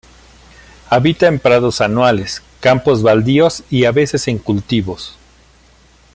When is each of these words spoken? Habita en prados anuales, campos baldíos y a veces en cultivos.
Habita 0.89 1.27
en 1.27 1.37
prados 1.37 1.79
anuales, 1.79 2.41
campos 2.59 3.03
baldíos 3.03 3.63
y 3.69 3.85
a 3.85 3.91
veces 3.91 4.27
en 4.29 4.39
cultivos. 4.39 5.15